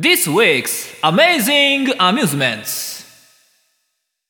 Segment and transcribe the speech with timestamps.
[0.00, 3.04] This week's Amazing Amusements.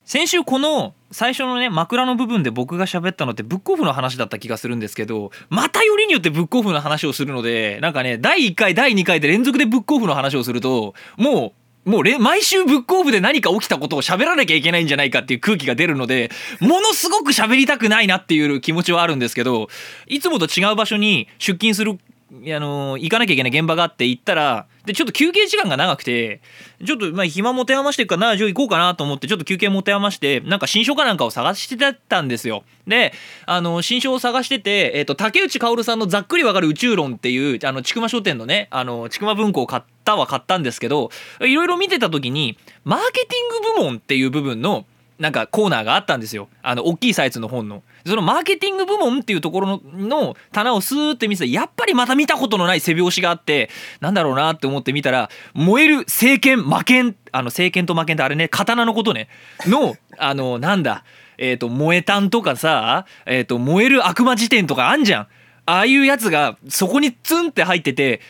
[0.05, 11.55] 先週この最初のね枕の部分で僕が喋ったのってブックオフの話だった気がするんですけどまたよりによってブックオフの話をするのでなんかね第1回第2回で連続でブックオフの話をするとも
[11.87, 16.31] うもう毎週ブックオフで何か起きたことを喋らなきゃいけないんじゃないかっていう空気が出るので
[16.61, 19.69] ものすごく喋りたくないなっていう気持ちはあるんですけど
[20.09, 21.99] いつもと違う場所に出勤する
[22.33, 26.41] あの行かなきゃいけない現場があって行ったらでちょっと休憩時間が長くて
[26.85, 32.63] ちょっとまあ暇持て余してるからじゃあ行こうかなと思ってちょっと休憩持て余してなんか新書かなんかを探してたんですよ。
[32.87, 33.13] で
[33.47, 44.87] あの新書を探してて、えーと、竹内薫さんの「ざっくりわかる宇宙論」っていうあの千曲書店のねあの千曲文庫を買ったは買ったんですけどいろいろ見てた時にマーケティング部門っていう部分の
[45.21, 46.49] なんかコーナーがあったんですよ。
[46.63, 47.83] あの大きいサイズの本の。
[48.07, 53.69] そのマーケティング部門っていうところの棚をスーって見てやっぱりまた見たことのない背拍子があって
[54.01, 59.29] なんだろうなって思って見たら燃える政権魔剣あの政権と魔剣ってあれね刀のことね。
[59.67, 61.05] のあのなんだ
[61.37, 65.29] えっ、ー、と燃えたんとかさえ、ー、と燃える悪魔辞典とかあんじゃん。
[65.67, 68.23] ああいうやつがそこにツンって入ってて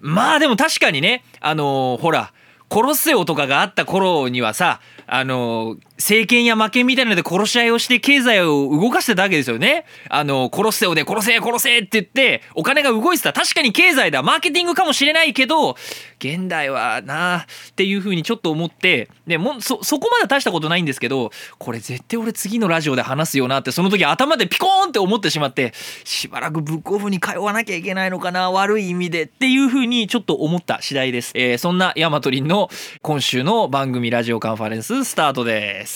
[0.00, 2.32] まあでも確かにねあのー、ほら
[2.68, 9.84] コロッセオとかがあった頃にはさあの政権や負けみたいなので殺し合いをして経済を動かしてたわけですよね。
[10.08, 15.76] あの殺せよで殺せ殺せって言ってお金が動いてた確かに経済だマーケティングかもしれないけど
[16.20, 25.72] 現代はなあっていうふうにちょっと思ってでもそそこまで大したことないんですけどこれ絶対俺次のラジオで話すよなってその時頭でピコーンって思ってしまって
[26.04, 31.32] しばらくブックオフに通わなきゃいけないのかな悪い意味でっていうふうにちょっと思った次第です。
[31.34, 32.70] えー、そんなヤマトリンの
[33.02, 35.87] 今週の番組ラジオカンファレンススタートです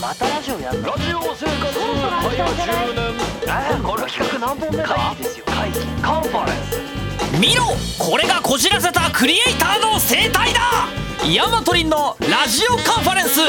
[0.00, 5.44] またラジオやるのラジオ生活会話10年えー、この企画何本目だ会議ですよ。
[5.46, 7.38] 会議カンファレンス。
[7.40, 7.64] 見ろ
[7.98, 10.60] これがこじらせたクリエイターの生態だ。
[11.32, 13.40] ヤマトリンのラジオカンファレンス。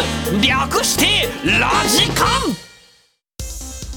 [0.46, 1.28] 略して
[1.60, 2.66] ラジカン。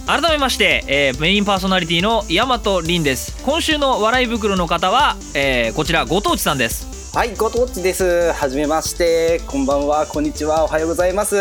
[0.06, 3.44] 改めまして、えー、メインパーソナリティの大和凛です。
[3.44, 6.97] 今週の笑い袋の方は、えー、こちらご当地さんです。
[7.18, 8.32] はいご当地です。
[8.32, 9.40] はじめまして。
[9.44, 10.06] こんばんは。
[10.06, 10.62] こんにちは。
[10.62, 11.34] おはようございます。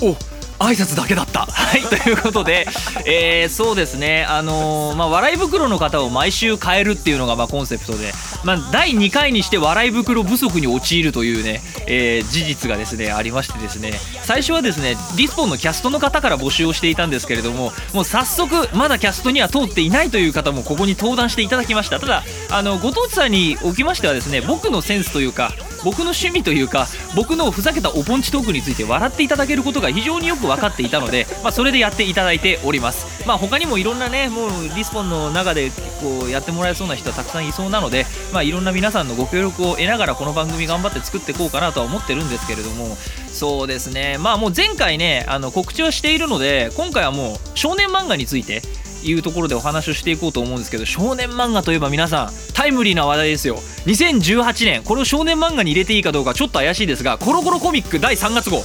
[0.00, 0.31] お
[0.62, 1.46] 挨拶だけだった。
[1.46, 2.66] はいということで、
[3.06, 4.24] えー、そうですね。
[4.28, 8.12] あのー、まあ笑い袋の方を毎週変えるっていうのがまあコンセプトで、
[8.44, 13.92] まあ、第2回にして笑い袋不足に陥るというね、えー、事実がですねありましてですね。
[14.22, 21.98] 最初はですねディスポンのキャストの方から募集をしていたんですけれどももう早速まだキャストには通っていないという方もここに登壇していただきました。
[21.98, 25.50] ただあのご当地さんにおきましてはですね僕のセンスというか
[25.84, 26.86] 僕の趣味というか
[27.16, 33.26] 僕のふざけたおポンチトークについて笑っていただけることが非常によく分かっていたので、まあ、それでやっていただいております。
[33.26, 35.70] まあ他にもいろんなねもうリスポンの中で
[36.00, 42.96] こうやってもらえそうな人はたくさんいそうなので、まあ、いろんな皆さんのご協力を得ながらこの番組頑張って作っていこうかなとは思ってるんですけれども。
[43.32, 44.18] そうですね。
[44.18, 48.62] まあもう前回ねあの告知はしているので今回はもう少年漫画について
[49.04, 53.56] いうところでお話をしていこうと思うんですけど少年漫画といえば皆さんタイムリーな話題ですよ。
[53.86, 58.62] 2018年これを少年漫画に入れていいかどうかちょっと怪しいですがコロコロコミック第3月号。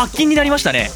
[0.00, 0.90] 発禁になりましたね。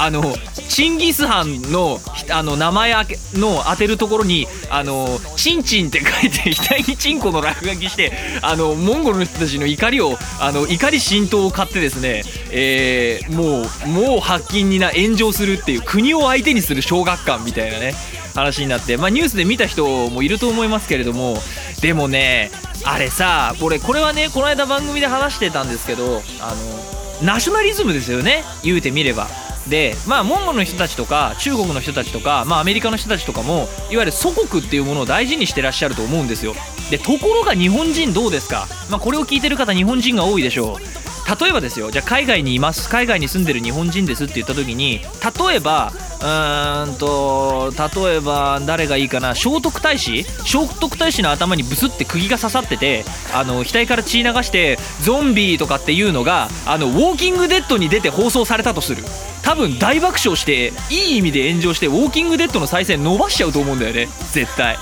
[0.00, 0.22] あの
[0.68, 1.98] チンギス・ハンの
[2.30, 2.92] あの名前
[3.34, 8.12] の当てるところに「あのチンチン」って書いて額にチンコの落書きして
[8.42, 12.22] あのモンゴルの人たちの怒りをあの怒り浸透を買ってですね、
[12.52, 17.94] えー、もうもう発禁にな炎上するっていう国を相手にする小学館みたいなね
[18.36, 21.38] 話になって、まあ、ニュースで見た人もいると思いますけれども
[21.80, 22.52] でもね
[22.84, 29.28] あれさこれこれはねこの間番組で話してたんですけどあのナショナリズムですよね言うてみれば。
[29.68, 36.54] でまあモンゴルの人たちとか中国の人たちとか、まあ、アメリカの人たちとかもいわゆる祖国っていうものを大事にしてらっしゃると思うんですよ。
[36.90, 41.07] でところが日本人どうですか、まあ、これを聞いてる方日本人が多いでしょう。
[41.40, 50.24] 例えばですよじゃあ海外にいます海外に住んでる日本人ですって言った時に例えばうーんと例えば誰がいいかな聖徳太子？
[50.24, 59.04] 聖徳太子の頭にブスって釘が刺さっててあの額から血流してゾンビとかっていうのがあのウォーキングデッドに出て放送されたとする。
[59.44, 64.08] 多分大爆笑していい意味で炎上してウォーキングデッドの再生伸ばしちゃうと思うんだよね。
[64.32, 64.76] 絶対。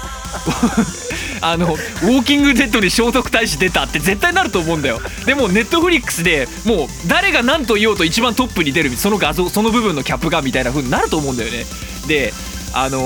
[1.50, 5.00] あのウォーキングデッドに聖徳太子出たって絶対なると思うんだよ。
[5.24, 11.64] でもネットフリックスでもう誰が何と言おうと一番トップに出るその画像その部分のキャップがみたいな風になると思うんだよね。
[12.08, 12.32] で
[12.74, 12.98] あの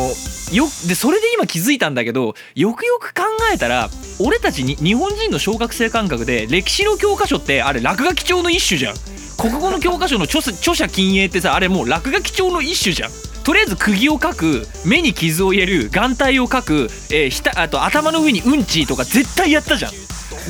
[0.52, 3.22] よでそれで今気づいたんだけどよくよく考
[3.52, 3.88] えたら
[4.18, 8.94] 俺たちに日本人の小学生感覚で歴史の教科書ってあれ落書き帳の一種じゃん。
[9.36, 13.10] 国語の教科書の著著者禁影ってさあれもう落書き帳の一種じゃん。
[13.44, 16.74] とりあえず釘を描く目に傷を入れる眼帯を描く、
[17.10, 19.92] えー、あと頭の上にうんちとか絶対やったじゃん。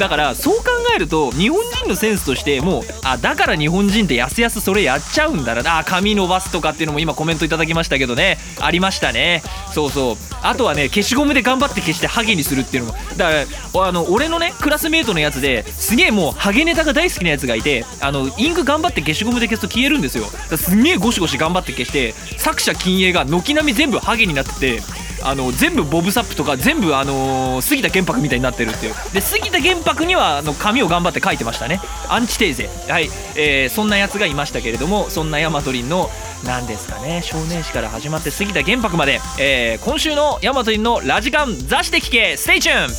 [0.00, 0.64] だからそう考
[0.96, 5.78] えると日本人のセンスとしてもうあだから日本人ってやすやすそれやっちゃうんだな。
[5.78, 8.38] あ髪伸ばすとかっていうのも今コメントいただきましたけどね。
[8.60, 9.42] ありましたね。
[9.74, 10.16] そうそう。
[10.42, 12.98] あとはね消しゴムで頑張って消してハゲにするっていうのも。
[13.18, 20.24] だからあの俺のねクラスメートのやつですげえもうハゲネタが大好きなやつがいてあのインク頑張って消しゴムで消すと消えるんですよ。
[20.56, 24.82] すげえゴシゴシ頑張って消して作者近影が軒並み全部ハゲになってて
[25.22, 28.94] あの全部ボブサップとか全部あの杉田玄白みたいになってるっていう。
[29.12, 31.80] で杉田玄白にはあの紙を頑張って書いてましたね。
[32.08, 32.70] アンチテーゼ。
[32.88, 36.10] はい、えーそんなやつがいましたけれどもそんなヤマトリンの
[36.44, 42.90] 何ですかね少年誌から始まって杉田玄白まで、えー今週のヤマトリンのラジカン雑誌で聞け stay tuned。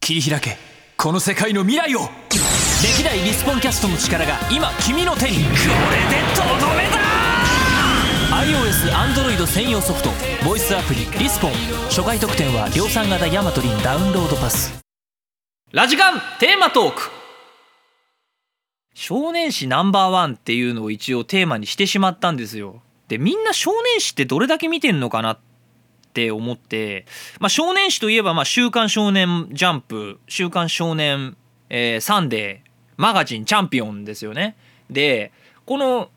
[0.00, 0.56] 切り開け
[0.96, 2.08] この世界の未来を。
[2.80, 6.98] 歴代リスポンキャストの力が今君の手にこれでとどめだ
[8.30, 10.10] iOS、Android 専用ソフト
[10.44, 11.50] ボイスアプリリスポン
[11.88, 14.80] 初回特典は量産型ヤマトリンダウンロードパス
[15.72, 17.10] ラジカンテーマトーク
[18.94, 22.82] 少年誌ナンバーワンっていうのを一応テーマにしてしまったんですよ。
[23.08, 25.38] でみんな少年誌ってどれだけ見てんのかなっ
[26.12, 27.06] て思って、
[27.40, 31.36] まあ、少年誌といえば、まあ、週刊少年ジャンプ週刊少年、
[31.70, 32.67] えーサンデー
[32.98, 34.56] マガジンチャンピオンですよね。
[34.90, 35.32] で
[35.64, 36.10] この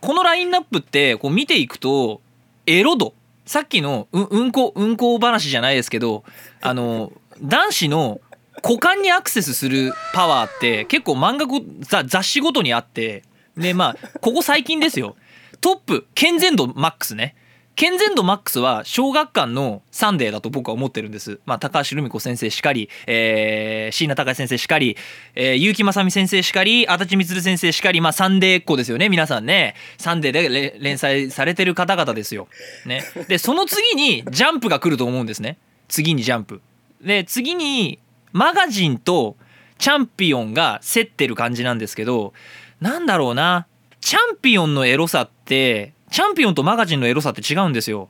[0.00, 2.20] このラインナップってこう見ていくと
[2.66, 3.14] エロ度。
[3.46, 6.24] さっきのううんこうんこ話じゃないですけど
[6.60, 8.20] あの男子の
[8.56, 13.22] 股間にアクセスするパワーって結構漫画ご雑誌ごとにあって。
[13.56, 15.16] でまあここ最近ですよ。
[15.60, 17.34] トップ健全度マックスね。
[17.76, 21.40] 健全度マックスは小学館のサンデーだと僕は思ってるんです。
[21.44, 24.96] まあ、高橋留美子先生しかり、えー、椎名高志先生しかり、
[25.34, 29.74] えー、ゆうきまさみ先生しかり、あだち充先生しかり、まあ、サンデーっ子ですよね、皆さんね。
[29.98, 32.48] サンデーで連載されてる方々ですよ。
[32.86, 33.02] ね。
[33.28, 35.58] で、その次にジャンプが来ると思うんですね。
[35.88, 36.62] 次にジャンプ。
[37.02, 37.98] で、次に
[38.32, 39.36] マガジンと
[39.76, 42.32] チャンピオンが競ってる感じなんですけど、
[42.80, 43.66] なんだろうな。
[44.00, 48.08] チャンピオンのエロさって、チャンピオンとマガジンのエロさって違うんですよ。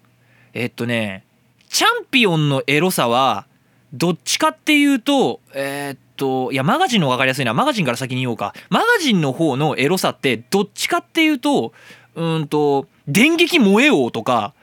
[0.52, 1.24] えっとね、
[1.68, 3.46] チャンピオンのエロさは、
[3.92, 7.54] どっちかっていうと、えーっと、いや、マガジンの方が分かりやすいな。
[7.54, 8.54] マガジンから先に言おうか。
[8.68, 11.72] マガジンの方のエロさって、どっちかっていうと、
[12.14, 14.54] うんと、電撃萌え王とか、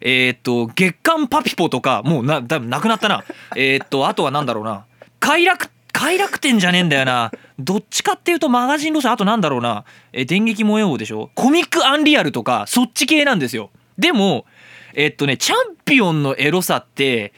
[0.00, 3.24] えーっと、月刊パピポとか、もうな、だいぶなくなったな。
[3.56, 4.84] えーっと、あとはなんだろうな。
[5.18, 5.70] 快楽、
[6.00, 7.30] 快楽天じゃねえんだよな。
[7.58, 9.84] どっちかっていうとマガジン路線、あとなんだろうな。
[10.14, 11.30] え電撃萌え王でしょ？
[11.34, 13.68] コミックアンリアルとか、そっち系なんですよ。
[13.98, 14.46] でも、
[14.94, 17.34] えっとね、チャンピオンのエロさって、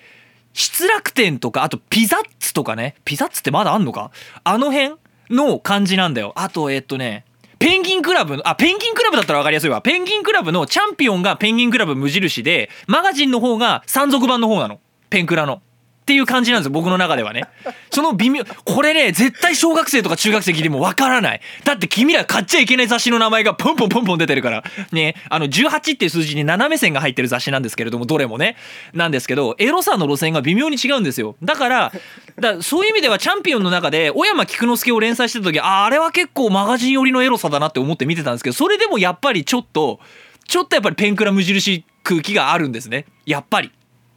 [0.53, 2.94] 失楽天とか、あとピザッツとかね。
[3.05, 4.12] ピザッツってまだあんのか？
[4.44, 4.94] あの辺
[5.29, 6.32] の感じなんだよ。
[6.37, 7.25] あと、えっとね、
[7.58, 9.82] ペンギンクラブ、あ、ペンギンクラブだったら分かりやすいわ。
[9.82, 14.79] ペンギンクラブのチャンピオンがペンギンクラブ無印で、マガジンの方が山賊版の方なの。
[15.11, 15.62] ペンクラの。
[16.02, 17.44] っていう感じなんですよ、僕の中ではね。
[17.93, 21.40] その微妙、これね、絶対小学生とか中学生聞いても分からない。
[21.62, 24.64] だって君ら買っちゃいけない雑誌の名前がポンポンポンポン出てるから。
[24.90, 28.56] ね、あの、18っていう数字に斜め線が入ってる雑誌なんですけれども、どれもね。
[28.93, 31.37] なんですけど、エロさの路線が微妙に違うんですよ。
[31.40, 31.93] だから、
[32.40, 40.00] だからそういう意味ではチャンピオンの中で、小山菊之助を連載してた時、あ、あれは結構マガジン寄りのエロさだなって思って見てたんですけど、それでもやっぱりちょっと、
[40.48, 43.06] ちょっとやっぱりペンクラ無印空気があるんですね。
[43.24, 43.70] やっぱり。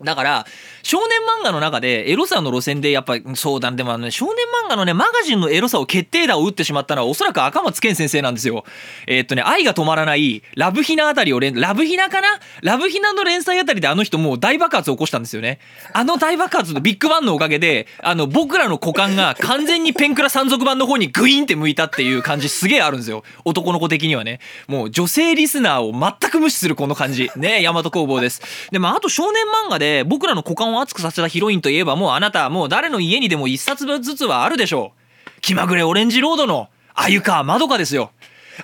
[0.03, 0.45] だから
[0.83, 4.35] 少年漫画の中でエロさの路線でやっぱそうだでもあのね少年
[4.65, 8.65] 漫画のねマガジンのエロさを決定打を打ってしまったのはおそらく赤松健先生なんですよ。
[9.07, 12.27] えーっとね愛が止まらないラブヒナあたりを連ラブヒナかな？
[12.61, 15.59] ラブヒナの連載あたりであの人もう大爆発を起こしたんですよね。
[15.93, 23.23] あの大爆発のビッグバンのおかげであの僕らの股間が完全にペンクラ山賊版の方にグイーンって向いたっていう感じすげえあるんですよ。
[23.45, 24.41] 男の子的にはね。
[24.67, 27.31] もう女性リスナーを全く無視するこの感じ。
[27.37, 28.41] ね大和工房です。
[28.71, 34.93] でもあと少年漫画でで僕らの股間を熱くさせたヒロインといえばもうあなたはもう誰の家にでも一冊分ずつはあるでしょ
[35.37, 35.41] う。
[35.41, 38.11] 気まぐれオレンジロードの鮎川まどかですよ。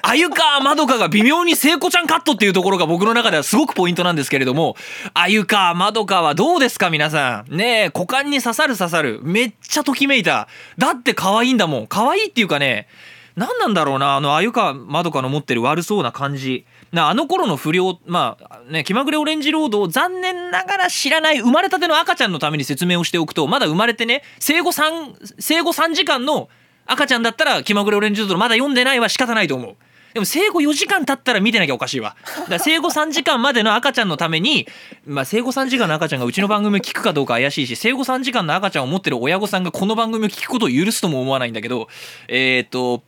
[0.02, 4.76] 鮎川まどかが微妙に聖子ちゃんカットっていうところが僕の中ではすごくポイントなんですけれども、
[5.14, 7.56] 鮎川まどかはどうですか皆さん。
[7.56, 9.20] ねえ、股間に刺さる刺さる。
[9.22, 10.48] めっちゃときめいた。
[10.80, 11.88] だって可愛いんだもん。
[11.88, 12.88] 可愛いっていうかね、
[13.36, 16.66] 何なんだろうな、あの鮎川まどかの持ってる悪そうな感じ。
[16.92, 26.50] なあの頃の不良、まあね、気まぐれオレンジロードを残念ながら知らない生まれたての赤ちゃんのために説明をしておくと、まだ生まれてね、生後3、生後3時間の
[26.86, 29.76] 赤ちゃんだったら気まぐれオレンジロードまだ読んでないは仕方ないと思う。
[30.14, 32.16] でも生後4時間経ったら見てなきゃおかしいわ。
[32.26, 34.68] だから生後3時間までの赤ちゃんのために、
[35.06, 41.88] まあ生後3時間の赤ちゃんがうちの番組を聞くかどうか怪しいし、生後3時間の赤ちゃんを持ってる親御さんがこの番組を聞くことを許すとも思わないんだけど、
[42.28, 43.04] えーと、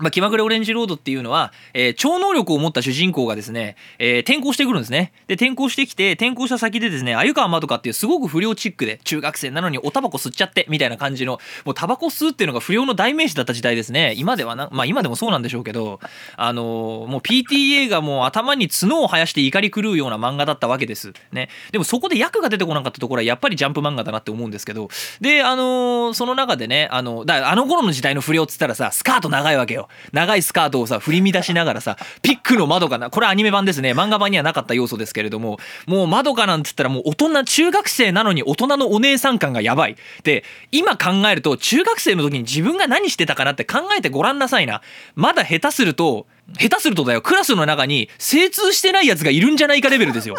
[0.00, 5.12] まあ、気まぐれオレンジロードっていうのは、えー超能力を持った主人公がですね、えー転校してくるんですね。
[5.26, 14.14] で、転校してきて、転校した先でですね、鮎川まどかっていうすごく不良チックで、中学生なのにおタバコ吸っちゃって、みたいな感じの、もうタバコ吸うっていうのが不良の代名詞だった時代ですね。
[14.16, 16.00] 今ではな、まあ今でもそうなんでしょうけど、
[16.36, 21.12] あのーもう PTA がもう頭に角を生やして怒り狂うような漫画だったわけです。
[21.32, 21.48] ね。
[21.72, 24.88] でもそこで役が出てこなかったところはやっぱりジャンプ漫画だなって思うんですけど、
[25.20, 29.88] で、あのーその中でね、あの、だあの頃の時代の不良っつったらさ、スカート長いわけよ。
[30.12, 33.92] 長いスカートをさ、振り乱しながらさ、ピックの窓かな、これアニメ版ですね。
[33.92, 39.96] 漫画版にはなかった要素ですけれども、もう窓かなんつったらもう大人、中学生なのに大人のお姉さん感がやばい。
[40.24, 44.82] で、今考えると、中学生の時に自分が何してたかなって考えてごらんなさいな。
[45.14, 46.26] まだ下手すると、
[46.58, 50.36] 下手するとだよ、クラスの中に精通してないやつがいるんじゃないかレベルですよ。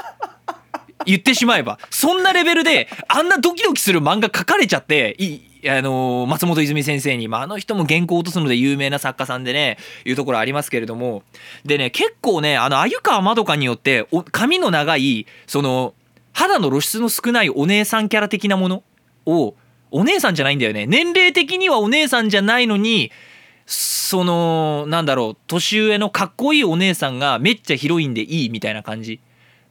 [1.05, 11.23] 言ってしまえばそんなレベルであんなドキドキする漫画書かれちゃっていあの松本泉先生に、まあ、あの人も原稿を落とすので有名な作家さんでねいうところありますけれども。
[11.65, 15.93] でね結構ねあの鮎川まどかによってお髪の長いその
[16.33, 18.83] 肌の露出の少ないお姉さんキャラ的なもの
[19.25, 19.55] を
[19.91, 20.87] お姉さんじゃないんだよね。
[20.87, 23.11] 年齢的にはお姉さんじゃないのに
[23.65, 29.19] そのなんだろう年上のかっこいいお姉さんがめっちゃヒロインでいいみたいな感じ。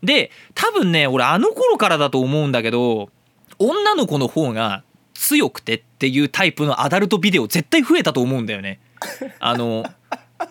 [0.02, 3.10] で多分ね俺あの頃からだと思うんだけど
[3.58, 4.82] 女の子の方が
[5.20, 8.80] 強くてっていうタイプのアダルトビデオ絶対増えたと思うんだよね。
[9.38, 9.84] あの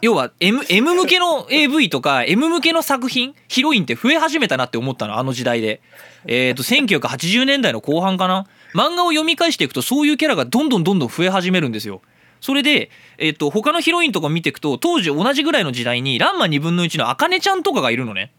[0.01, 5.81] 要は M, M 向けの AV とか M 向けの作品ヒロインって増え始めたなって思ったのあの時代で。
[6.27, 8.45] えっ、と1980年代の後半かな
[8.75, 12.01] 漫画を読み返していくとそういうキャラがどんどんどんどん増え始めるんですよ。
[12.41, 18.31] それで、えっと他のヒロインとか見ていくと当時同じぐらいの時代に「ランマ2分の1」のあかねちゃんとかがいるのね。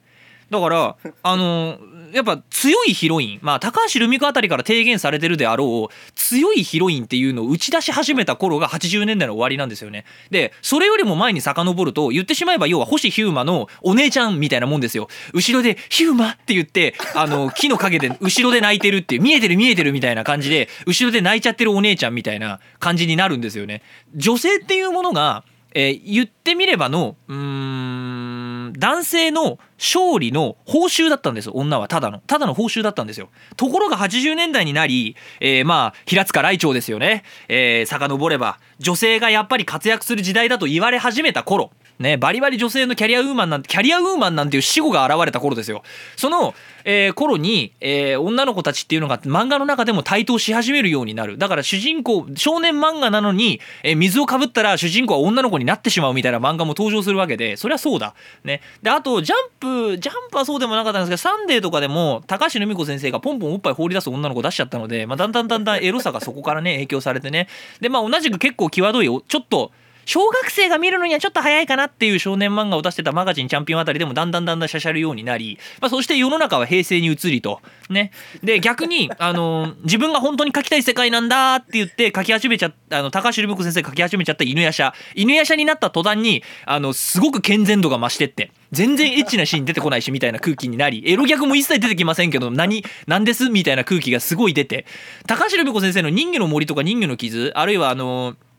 [0.50, 1.78] だからあの
[2.12, 23.82] やっぱ強いヒロインまあ高橋留美子あたりから提言されてるであろう強いヒロインっていうのを打ち出し始めた頃が80年代の終わりなんですよねでそれよりも前に遡ると言ってしまえば要は星ヒューマのお姉ちゃんみたいなもんですよ後ろで「ヒューマ!」って言ってあの 木の陰で後ろで泣いてるっていう見えてる見えてるみたいな感じで後ろで泣いちゃってるお姉ちゃんみたいな感じになるんですよね
[24.14, 31.88] 女性っていうものがえー言ってみればのうーん男性の勝利の報酬だったんですよ女は。
[31.88, 32.20] ただの。
[32.26, 33.30] ただの報酬だったんですよ。
[33.56, 41.70] ところが80年代になり、えーまあ平塚雷鳥ですよね、えー、遡れば女性がやっぱり活躍する時代だと言われ始めた頃。
[41.98, 45.82] ね、バリバリ女性のキャリアウーマンなんてキャリアウーマンなんていう死語が現れた頃ですよ。
[46.16, 46.54] その、
[46.86, 51.36] えー頃に、えー女の子たちっていうのが漫画の中でも台頭し始めるようになる。
[51.36, 58.14] だから主人公少年漫画なのに、えー水をかぶったら主人公は女の子になってしまうみたいな漫画も登場するわけでそりゃそうだ。
[58.44, 58.59] ね。
[58.82, 67.48] であとジャンプジャンプはそうでもなかったんですけどサンデーとかでも高橋留美子先生がポンポンおっぱい放り出す女の子出しちゃったので、まあ、だんだんだんだんエロさがそこからね影響されてね。
[67.80, 69.72] でまあ同じく結構際どいちょっと
[70.10, 78.10] 小学生が見るのにはちょっと早いかなっていう少年漫画を出してたマガジンチャンピオンあたりでもだんだんだんだんしゃしゃるようになり、まあ、そして世の中は平成に移りとね。
[78.42, 84.92] で逆に、 あのー自分が本当に描きたい世界なんだって言って描き始めちゃったあの高橋留美子先生が描き始めちゃった犬夜叉。
[85.14, 94.86] 犬夜叉になった途端にあのすごく健全度が増してって全然エッチなシーン出てこないしみたいな空気になりエロギャグも一切出てきませんけど何何ですみたいな空気がすごい出て。
[95.28, 98.49] 高橋留美子先生の人魚の森とか人魚の傷あるいはあのー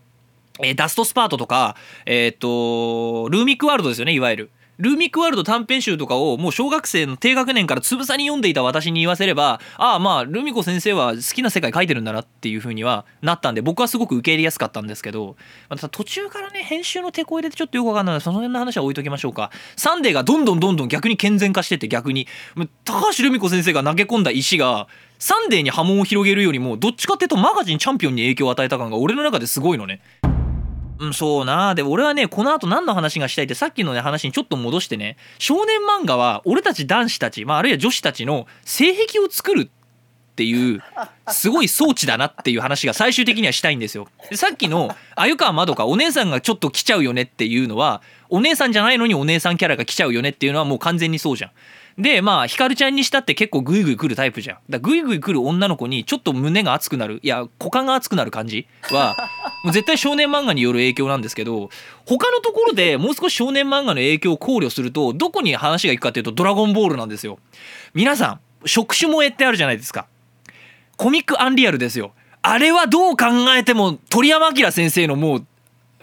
[0.59, 4.51] えーダストスパートとか、えーっと、ルーミックワールドですよね、いわゆる。
[4.81, 15.35] ルーミックワールド短編集とかをもう小学生の低学年からつぶさに読んでいた私に言わせればああまあ留美子先生は好きな世界書いてるんだなっていう風にはなったんで僕はすごく受け入れやすかったんですけど
[15.69, 22.27] また途中からね編集のテコ入れでちょっとよくわかんないのでその辺の話は置いときましょうかサンデーがどんどんどんどん逆に健全化してて逆に
[22.83, 24.87] 高橋留美子先生が投げ込んだ石が
[25.19, 30.01] サンデーに波紋を広げるよりもどっちかっていうとマガジンチャンピオンに影響を与えた感が俺の中ですごいのね。
[31.01, 40.81] うん、そうなで俺はねこの後何の話がしたいってさっきのね話にちょっと戻してね少年漫画は俺たち男子たち、まあ、あるいは女子たちの性癖を作るっていう
[41.29, 44.07] すごい装置だなっていう話が最終的にはしたいんですよ。
[44.29, 51.51] でさっきの鮎川まどかお姉さんがちょっと来ちゃうよねっていうのはお姉さんじゃないのにお姉さんキャラが来ちゃうよねっていうのはもう完全にそうじゃん。
[51.97, 54.57] でまあひかるちゃんにしたって結構グイグイ来るタイプじゃん。
[54.69, 59.15] だグイグイ来る女の子にちょっと胸が熱くなるいや股間が熱くなる感じは
[59.63, 61.69] もう絶対少年漫画による影響なんですけど
[62.05, 67.39] 他のところでもう少し少年漫画の影響を考慮するとどこに話がいくかっていうと「ドラゴンボール」なんですよ。
[67.93, 70.07] 皆さん触手萌えってあるじゃないですか。
[70.97, 72.13] コミックアンリアルですよ。
[72.43, 75.45] あれはどう考えても鳥山明先生のもう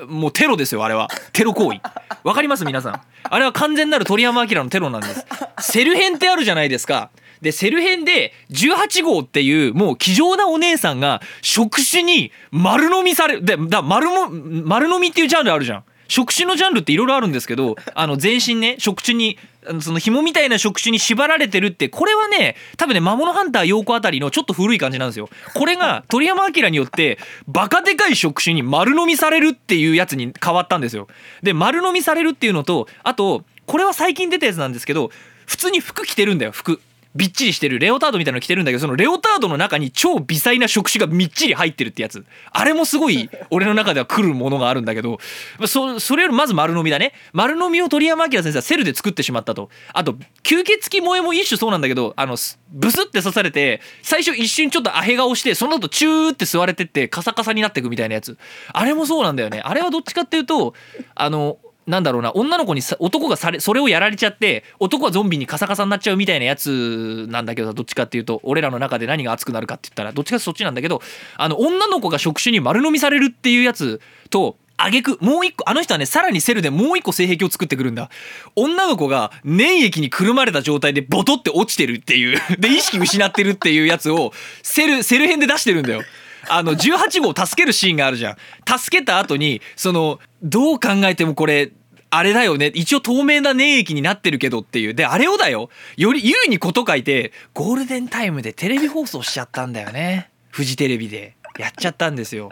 [0.07, 1.09] もうテロですよあれは。
[1.33, 1.81] テロ行為。
[2.25, 2.65] わかります？
[2.65, 3.01] 皆さん。
[3.23, 5.27] あれは完全なる鳥山明のテロなんです。
[5.61, 7.11] セル編ってあるじゃないですか。
[7.41, 15.85] でセル編で18号っていうもう気丈なお姉さんが触手に丸飲みされでだ丸も丸飲みっていうジャンルあるじゃん。
[16.09, 19.39] 触手のジャンルっていろいろあるんですけどあの全身ね触手に
[19.81, 25.29] その紐みたいな触手に縛られてるってこれはね多分ね魔物ハンター陽子あたりのちょっと古い感じなんですよ。
[25.55, 31.07] これが鳥山明によってバカでかい触手に丸飲みされるっていうやつに変わったんですよ。
[31.43, 35.11] で丸飲みされるっていうのとあとこれは最近出たやつなんですけど
[35.47, 36.81] 普通に服着てるんだよ服。
[37.19, 42.25] びっちりしてるレオタードみたいなの着てるんだけどそのレオタードの中に超微細な触手がみっちり入ってるってやつ。
[42.53, 45.19] あれもすごい俺の中では来るものがあるんだけど
[45.67, 47.13] そそれよりまず丸飲みだね。
[47.33, 49.69] 丸飲みを鳥山明先生はセルで作ってしまったと。
[49.93, 50.13] あと
[50.45, 52.37] 吸血鬼萌えも一種そうなんだけどあの
[52.71, 58.39] ブスって刺されて最初一瞬ちょっとアヘ顔してその後チューって吸われてってカサカサになってくみたいなやつ。
[58.73, 59.61] あれもそうなんだよね。
[59.65, 60.75] あれはどっちかっていうと
[61.17, 71.01] あのなんだろうな女の子にさ男がされそれをやられちゃって男はゾンビにカサカサになっちゃうみたいなやつなんだけどどっちかっていうと俺らの中で何が熱くなるかって言ったらどっちかってそっちなんだけど
[71.37, 78.11] あの女の子が触手に丸飲みされるっていうやつと挙句もう一個あの人はねさらにセルでもう一個性癖を作ってくるんだ。
[78.55, 86.03] 女の子が粘液にくるまれた状態でボトって落ちてるっていう で意識失ってるっていうやつをセルセル編で出してるんだよ。
[86.49, 88.79] あの18号を助けるシーンがあるじゃん。
[88.79, 91.73] 助けた後にそのどう考えてもこれ
[92.11, 92.69] あれだよね。
[92.75, 94.95] 一応透明な粘液になってるけどっていう。
[94.95, 95.69] であれをだよ。
[95.97, 100.31] より優にこと書いてゴールデンタイムでテレビ放送しちゃったんだよね。
[100.51, 101.37] フジテレビで。
[101.59, 102.51] やっちゃったんですよ。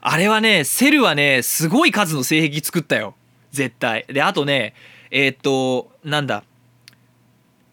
[0.00, 3.14] あれはねセルはねすごい数の性癖作ったよ。
[3.50, 4.04] 絶対。
[4.08, 4.74] であとね
[5.10, 6.44] えーっとなんだ。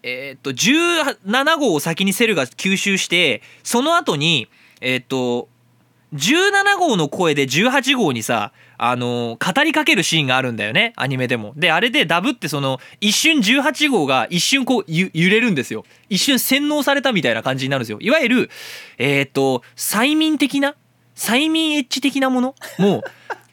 [0.02, 4.48] えーっと17号を先にセルが吸収してその後に
[4.80, 5.48] えーっと
[6.14, 11.52] 17号の声で18号にさあの語りかけるシーンがあるんだよねアニメでも。
[11.54, 15.84] であれでダブってその一瞬18号が一瞬こう揺れるんですよ。
[16.08, 17.98] 一瞬洗脳されたみたいな感じになるんですよ。
[18.00, 18.50] いわゆる
[18.96, 20.76] えーっと催眠的な
[21.14, 22.54] 催眠エッジ的なもの？
[22.78, 23.02] も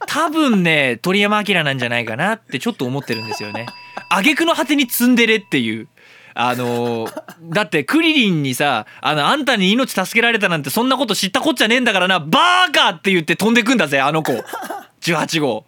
[0.06, 3.66] 多分ね鳥山明なんじゃないかなってちょっと思ってるんですよね。
[4.10, 5.90] 挙句の果てにツンデレっていう。
[6.40, 7.10] あの
[7.50, 14.34] だってクリリンにさあのあんたに命助けられたなんてそんなこと知ったこっちゃねえんだからなバーカって言って飛んでくんだぜあの子。
[15.02, 15.66] 18号。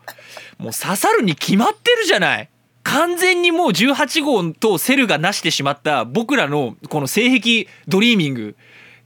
[0.59, 2.49] もう刺さるに決まってるじゃない。
[2.83, 8.55] 完全にもう18号とセルがなしてしまった僕らのこの性癖ドリーミング。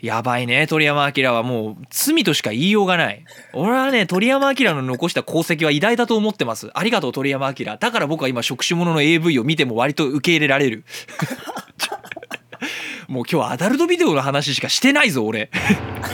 [0.03, 3.23] やばいね鳥山明はもう罪としか言いようがない。
[3.53, 6.69] 俺はね鳥山明の残した功績は偉大だと思ってます。
[6.73, 7.77] ありがとう鳥山明。
[7.77, 10.83] だから僕は今触手物の AV を見ても割と受け入れられる。
[13.07, 15.49] もう今日はアダルトビデオの話しかしてないぞ俺。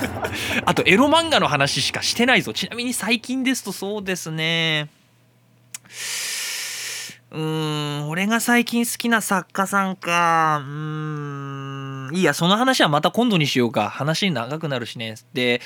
[0.66, 2.54] あとエロ漫画の話しかしてないぞ。
[2.54, 4.88] ちなみに最近ですとそうですね。
[7.32, 10.64] うーん俺が最近好きな作家さんか。
[10.64, 11.69] うーん。
[12.14, 15.62] いやその話はまた今度にしようか話長くなるしねで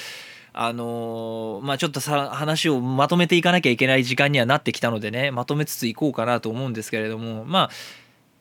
[0.54, 7.70] あのーまあちょっとさ話をまとめていかなきゃいけない時間にはなってきたのでねまとめつついこうかなと思うんですけれどもまあ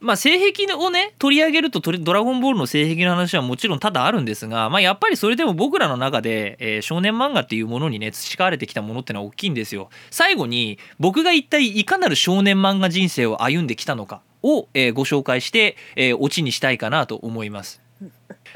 [0.03, 9.88] まあ性癖をね取り上げるとドラゴンボールの性癖の話はもちろん多々あるんですが、まあ、やっぱりそれでも僕らの中で、えー少年漫画っていうものにね培われてきたものってのは大きいんですよ。
[10.11, 17.82] 最後に僕が一体いかなる少年漫画人生を歩んできたのかを、えーご紹介して、えーオチにしたいかなと思います。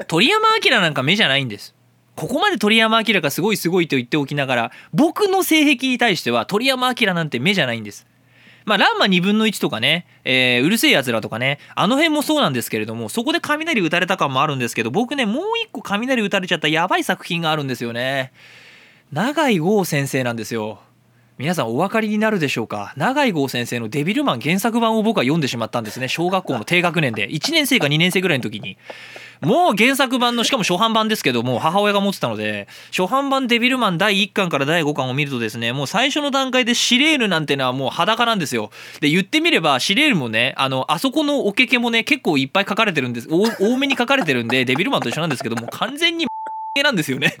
[0.07, 1.75] 鳥山明なんか目じゃないんです。
[2.15, 8.07] ここまで鳥山明がすごいすごいと言っておきながら僕の性癖に対しては鳥山明なんて目じゃないんです。
[8.65, 18.33] まあ、ランマ2分の1とかね、えーうるせえやつらとかね、あの辺もそうなんですけれども、そこで雷打たれた感もあるんですけど、僕ね、もう一個雷打たれちゃったやばい作品があるんですよね。
[19.13, 20.81] 永井豪先生なんですよ。
[21.37, 22.93] 皆さんお分かりになるでしょうか？
[22.97, 26.07] 永井豪先生のデビルマン原作版を僕は読んでしまったんですね。
[26.07, 27.29] 小学校の低学年で。
[27.29, 28.75] 1年生か2年生ぐらいの時に。
[29.41, 38.71] もう原作版のしかも初版版ですけども母親が持ってたので初版版デビルマン第1巻から第5巻を見るとですねもう最初の段階でシレールなんてのはもう裸なんですよ。
[38.99, 43.27] で言ってみればシレールもねあのあそこのおけけもね結構いっぱい書かれてるんです。
[43.29, 46.25] 多めに書かれてるんでデビルマンと一緒なんですけども完全に
[46.83, 47.35] なんですよね。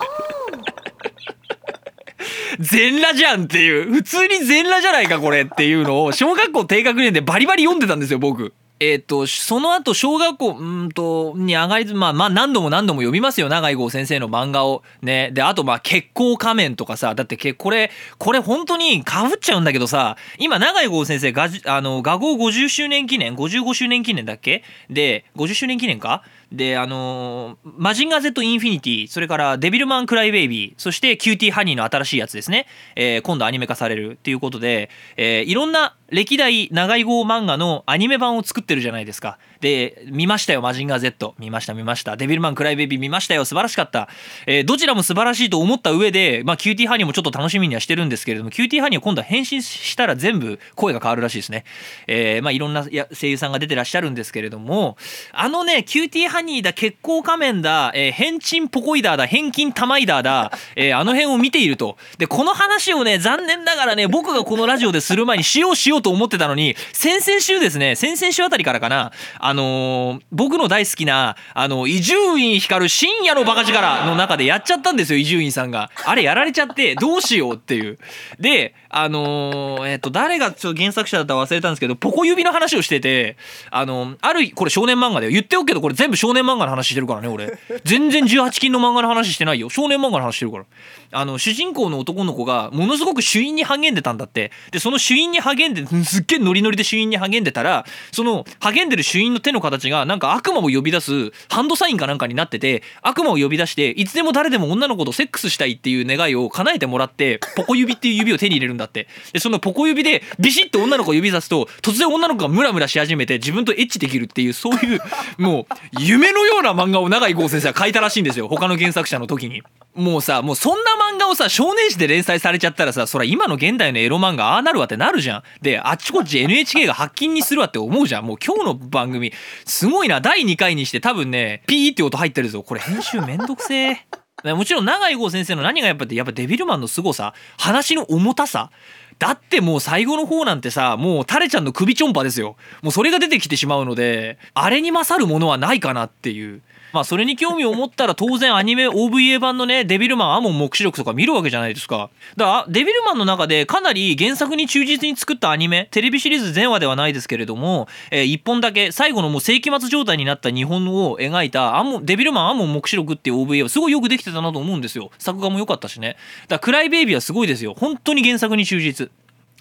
[2.59, 8.53] 全裸じゃんっていう普通に全裸じゃないかこれっていうのを小学校低学年でバリバリ読んでたんですよ僕。
[8.79, 14.83] えっ、とその後小学校うんとに上がりまあまあ何度も何度も読みますよ永井豪先生の漫画を。
[15.01, 15.31] ね。
[15.33, 24.63] であとまあ結構仮面とかさだってけこれこれ本当にかぶっちゃうんだけどさ今永井豪先生があの画業50周年記念55周年記念だっけ？
[24.89, 26.23] で50周年記念か？
[26.51, 39.37] であのーマジンガー Z インフィニティそれからデビルマンクライベイビーそしてキューティーハニーの新しいやつですね、えー今度アニメ化されるっていうことで、えーいろんな歴代永井豪漫画のアニメ版を作ってるじゃないですか。
[39.59, 42.15] で見ましたよマジンガー Z 見ました見ました。
[42.15, 43.45] デビルマンクライベビー見ましたよ。
[43.45, 44.07] 素晴らしかった、
[44.45, 51.63] えーどちらも素晴らしいと思った上で、まあ、キューティーハニーもちょっと楽しみにはしてるんですけれどもキューティーハニーは今度は変身したら全部声が変わるらしいですね、
[52.07, 54.97] えーまあ、いろんな声優さんが出てらっしゃるんですけれども
[55.31, 61.97] あのねキューティーハニーだけっこう仮面だ、えー、へんちんポコイダーだ変筋タマイダーだ、えーあの辺を見ていると。
[62.17, 75.89] でこの話をね残念ながらね僕がこのラジオでする前にしようしようと思ってたのに先々週ですね先々週あたりからかなあのー僕の大好きなあの伊集院光深夜のバカ力の中でやっちゃったんですよ伊集院さんが。
[76.05, 77.97] あれやられちゃってどうしようっていう。
[78.39, 83.37] であのーえっ、と誰がちょっと原作者だったか忘れたんですけどポコ指の話をしてて
[83.69, 85.31] あのあるこれ少年漫画だよ。
[85.31, 87.59] 言っておくけどこれ全部少年漫画の話してるからね俺。
[87.83, 89.69] 全然18禁の漫画の話してないよ。
[89.69, 90.65] 少年漫画の話してるから。
[91.11, 94.51] あの主人公の男の子がものすごく主因に励んでたんだって。
[94.71, 109.07] でその主因に励んですっげえノリノリで主因に励んでたらその励んでる主因の手の形がなんか悪魔を呼び出すハンドサインかなんかになってて悪魔を呼び出していつでも誰でも女の子とセックスしたいっていう願いを叶えてもらってポコ指っていう指を手に入れるんだって。
[109.31, 114.99] でそのポコ指でビシッと女の子を指さすと突然女の子がムラムラし始めて自分とエッチできるっていうそういう
[115.37, 118.47] もう夢のような漫画を永井豪先生は書いたらしいんですよ。
[118.47, 119.61] 他の原作者の時に。
[119.95, 125.43] もうさもうそんな漫画をさ少年誌で連載されちゃったらさそりゃ今の現代のエロ漫画ああなるわってなるじゃん。
[125.61, 128.25] であっちこっち NHK が発禁にするわって思うじゃん。
[128.25, 129.33] もう今日の番組
[129.65, 130.21] すごいな。
[130.21, 132.63] 第2回にして多分ねピーって音入ってるぞ。
[132.63, 134.26] これ編集めんどくせえ。
[134.43, 138.69] もちろん永井豪先生の何がやっぱってやっぱデビルマンの凄さ話の重たさ。
[139.17, 142.55] だってもう最後の方なんてさもうタレちゃんの首ちょんぱですよ。
[142.83, 146.61] もうそれが出てきてしまうのであれに勝るものはないかなっていう。
[146.97, 152.09] まあそれに興味を持ったら当然アニメ OVA 版のねデビルマンアモン目視録とか見るわけじゃないですか。
[152.35, 165.11] だからデビルマンの中でかなり原作に忠実に作ったアニメテレビシリーズ全話ではないですけれども、え1本だけ最後のもう世紀末状態になった日本を描いたアモンデビルマンアモン目視録っていう OVA はすごいよくできてたなと思うんですよ。
[165.19, 166.17] 作画も良かったしね。
[166.47, 167.75] だからクライベイビーはすごいですよ。
[167.77, 169.11] 本当に原作に忠実。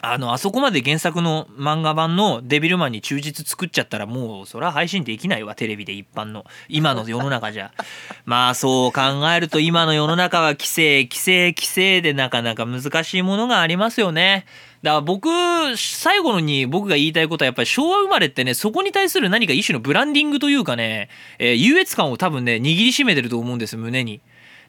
[0.01, 6.45] あのあそこまで原作の漫画版のデビルマンに忠実作っちゃったらもうそれは配信できないわテレビで一般の。
[6.69, 7.73] 今の世の中じゃ。
[8.27, 9.03] まあそう考
[9.35, 14.45] えると今の世の中は規制規制規制でなかなか難しいものがありますよね。
[14.83, 15.29] だから僕
[15.77, 24.21] 最後に僕が言いたいことはやっぱり昭和生まれってねそこに対する何か一種のブランディングというかね、えー優越感を多分ね握りしめてると思うんです胸に。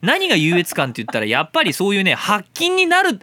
[0.02, 3.20] 何が優越感って言ったらやっぱりそういうね発禁になる。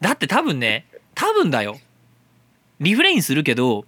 [0.00, 1.76] だって多分ね多分だよ
[2.78, 3.84] リフレインするけど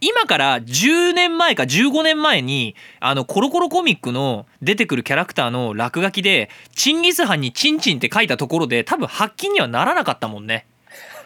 [0.00, 10.66] 今から10年前か15年前にあのコロコロコミックの出てくるキャラクターの落書きでチンギス・ハンにチンチンって書いたところで多分発禁にはならなかったもんね。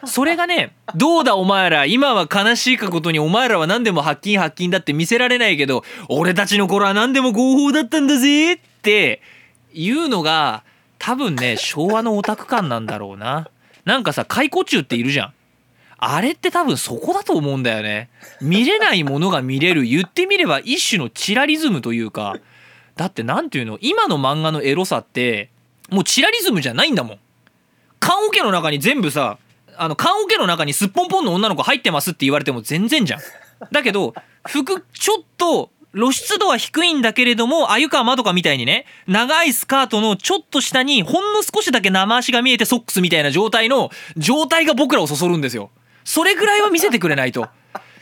[0.05, 9.21] それがね どうだお前ら今は悲しいかことにお前らは何でも発禁発禁だって見せられないけど俺たちの頃は何でも合法だったんだぜって
[9.73, 10.63] いうのが
[10.99, 13.49] 多分ね昭和のオタク感なんだろうな。
[13.85, 15.33] なんかさ解雇中っているじゃん。
[15.99, 18.09] あれって多分そこだと思うんだよね。
[18.41, 22.37] 見れないものが見れる言ってみれば一種のチラリズムというか
[22.95, 23.79] だって何ていうの？
[23.81, 25.49] 今の漫画のエロさって
[25.89, 27.19] もうチラリズムじゃないんだもん。
[27.99, 29.39] 棺桶の中に全部さ
[29.75, 33.19] あの棺桶の中にすっぽんぽんの女の子入ってますって言われても全然じゃん。
[33.71, 34.13] だけど
[34.47, 45.71] 服ちょっと露出度は低いんだけれども鮎川まどかみたいにね長いスカートのちょっと下にほんの少しだけ生足が見えてソックスみたいな状態の状態が僕らをそそるんですよ。
[46.07, 47.49] それぐらいは見せてくれないと。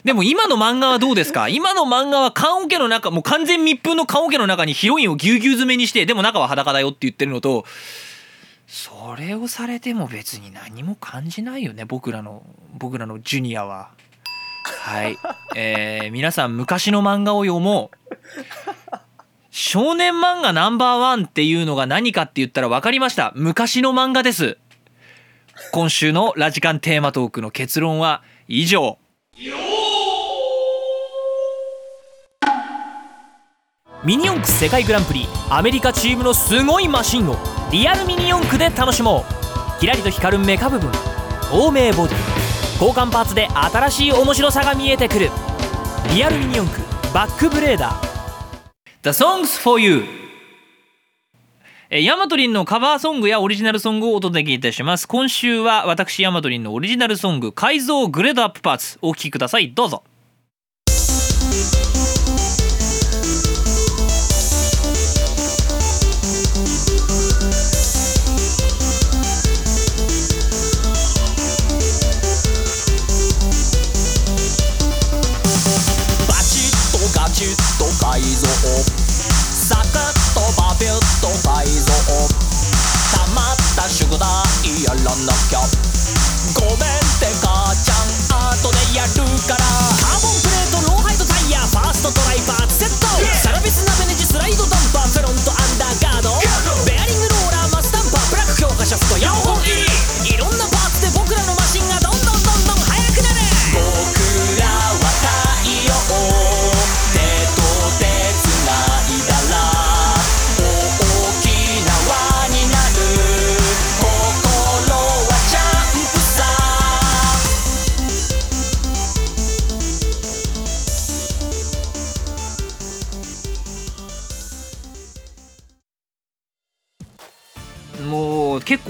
[0.04, 1.50] でも今の漫画はどうですか？
[1.50, 7.66] 今の漫画は棺桶の中もう完全密封の棺桶の中にヒロインをぎゅうぎゅう詰めにしてでも中は裸だよって言ってるのと
[8.68, 13.90] それをされても別に何も感じないよね僕らの僕らのジュニアは。
[14.64, 15.18] はい、
[15.56, 17.98] えー皆さん昔の漫画を読もう。
[19.50, 24.60] 少年漫画ナンバーワンっていうのが何かって言ったら分かりました昔の漫画です
[25.72, 28.98] 今週のラジカンテーマトークの結論は以上。
[34.04, 37.38] ミニ四駆世界グランプリアメリカチームのすごいマシンを
[37.72, 39.26] リアルミニ四駆で楽しも
[39.78, 39.80] う。
[39.80, 40.92] キラリと光るメカ部分
[41.50, 42.18] 透明ボディ。
[42.74, 45.30] 交換パーツで新しい面白さが見えてくる。
[46.14, 48.06] リアルミニ四駆バックブレーダー。
[49.04, 50.25] The Songs for You
[51.90, 55.08] えーヤマトリンのカバーソングやオリジナルソングをお届けいたします。
[55.08, 59.72] 今週は私ヤマトリンのオリジナルソング改造グレードアップパーツお聴きください。
[59.72, 60.04] どうぞ。
[80.86, 81.92] とパピュッと倍増。
[83.12, 84.30] たまった宿題
[84.84, 85.66] やらなきゃ。
[86.54, 89.66] ごめんって母ちゃん後でやるから。
[89.98, 91.60] カーボンプレートローハイドタイヤ。
[91.62, 93.08] ファーストドライバーセット。
[93.42, 96.95] サラビス鍋ネジスライドダンパーフェロントアンダーガード。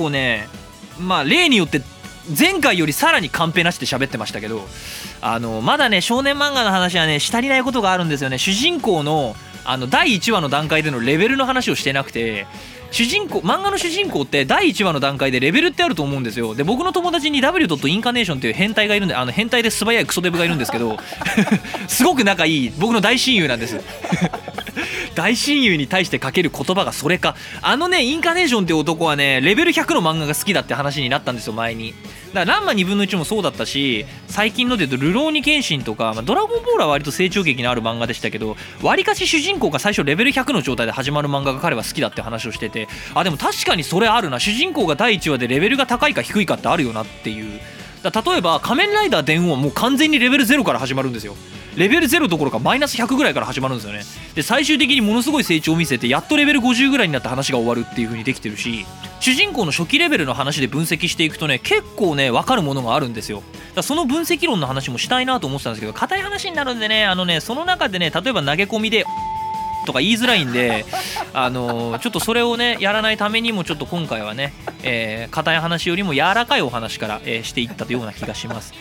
[0.05, 0.47] 構ね
[0.99, 1.81] まあ例によって
[2.37, 4.65] 前回よりさらにカンペなしで喋ってましたけど
[5.21, 8.37] あのまだね少年漫画の話はねしたりないことがあるんですよね。
[8.37, 9.35] 主人公の
[9.65, 12.47] あの第1話の段階でのレベルの話をしてなくて
[12.91, 16.55] 主人公漫画の主人公って第1話の段階でレベルってあると思うんですよ。
[16.55, 17.67] で僕の友達に W.
[17.87, 20.97] インカネーションっていう変態がいるんであの変態で素早いクソデブがいるんですけど
[21.89, 23.81] すごく仲いい僕の大親友なんです。
[25.15, 27.35] 大親友に対してかける言葉がそれか。
[27.61, 31.93] あのねインカネーションっていう男はねレベル100の漫画が好きだって話になったんですよ前に。
[32.35, 44.39] だからランマ2分の1もそうだったし最近ので言うと「流浪に剣心」とか、まあ、ドラゴンボールは割と成長劇のある漫画でしたけどわりかし主人公が最初レベル100の状態で始まる漫画が彼は好きだって話をしててあでも確かにそれあるな。
[44.39, 47.61] 主人公が第1話でレベルが高いか低いかってあるよなっていう。
[48.03, 51.37] だ例えば「仮面ライダー電王」はもう完全にレベル0から始まるんですよ。
[51.75, 54.03] レベル0どころかマイナス100ぐらいから始まるんですよね。
[54.33, 58.85] で最終的にものすごい成長を見せてやっとレベル50ぐらいになった話が終わるっていう風にできてるし
[59.19, 63.43] 主人公の初期レベルの話で分析していくとね結構ね分かるものがあるんですよ。
[63.75, 69.05] だその分析論の話もしたいなと思ってたんですけど硬い話になるんでねあのねその中でね例えば投げ込みで
[69.85, 70.85] とか言いづらいんで、
[71.33, 78.73] あのちょっとそれをねやらないためにもちょっと今回はね、えー硬い話よりも柔らかいお話から、えーしていったというような気がします。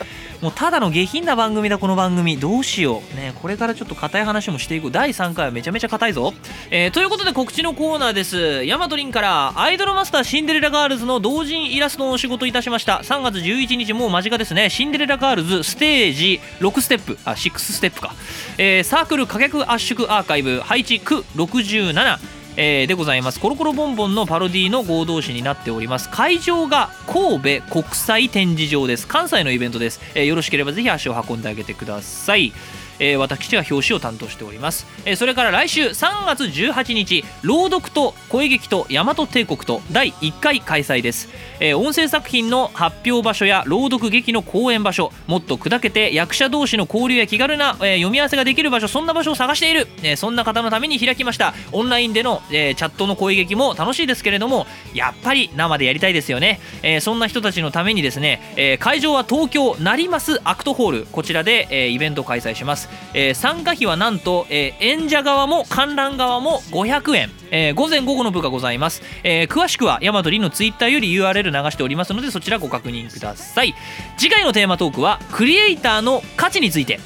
[0.44, 2.38] もうただの下品な番組だこの番組。
[2.38, 3.16] どうしよう。
[3.16, 6.34] ねこれからちょっと硬い話もしていこう第3回はめちゃめちゃ硬いぞ、
[6.70, 8.62] えーということで告知のコーナーです。
[8.66, 13.00] ヤマトリンからアイドルマスターシンデレラガールズの同人イラストのお仕事いたしました。
[13.02, 14.68] 3月11日もう間近ですね。
[14.68, 17.16] シンデレラガールズステージ6ステップ。
[17.24, 18.14] あ6ステップか、
[18.58, 22.18] えーサークル可逆圧縮アーカイブ配置区67
[22.56, 23.40] えーでございます。
[23.40, 26.08] コロコロボンボンのパロディの合同誌になっております。
[26.10, 29.06] 会場が神戸国際展示場です。
[29.08, 32.52] 関西のイベントです、えーよろしければぜひ足を運んであげてください。
[32.98, 41.28] えー私が表紙を担当しております、えーそれから来週3月18日朗読と声劇と大和帝国と第1回開催です、
[41.60, 51.54] えー音声作品の発表場所や朗読劇の公演場所もっと砕けて役者同士の交流や気軽な、えー読み合わせができる場所そんな場所を探している、えーそんな方のために開きました。
[51.72, 61.06] オンラインでの、えーチャットの声劇も楽しいですけれどもやっぱり生でやりたいですよね、えーそんな人たちのためにですね、えー会場は東京成増アクトホール。
[61.10, 62.83] こちらで、えーイベント開催します、
[63.14, 73.74] えー参加費はなんと、えー演者側も観覧側も500円、えー午前午後の部がございます、え詳しくはヤマトリのツイッターより URL 流しておりますのでそちらご確認ください。
[74.16, 77.00] 次回のテーマトークはクリエイターの価値について。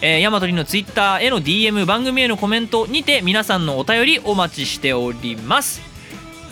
[0.00, 5.80] えー、ヤマトリのツイッターへの DM 番組へのコメントにて皆さんのお便りお待ちしております。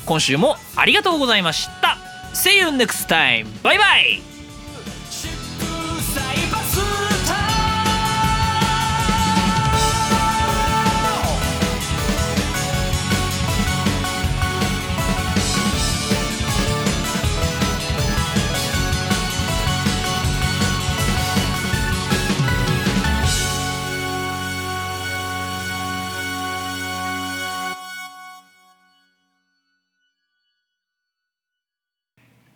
[0.07, 1.99] 今週もありがとうございました。
[2.33, 3.47] See you next time!
[3.63, 4.32] バイバイ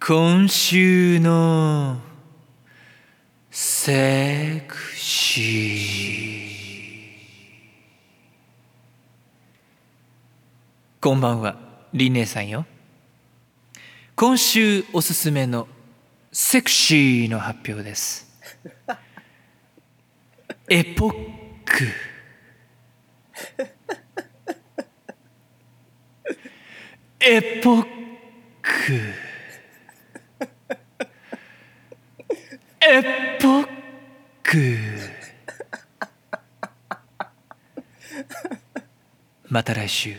[0.08, 1.98] 今週の
[3.50, 5.50] セクシー
[11.00, 11.56] こんばんは
[11.92, 12.66] リン姉さんよ。
[14.14, 15.66] 今週おすすめの
[16.30, 18.30] セクシーの発表です。
[20.70, 21.14] エポッ
[21.64, 21.88] ク。
[27.18, 27.86] エポッ
[28.62, 29.25] ク
[32.88, 33.02] エ
[33.40, 33.68] ポッ
[34.44, 34.76] ク。
[39.48, 40.14] また来週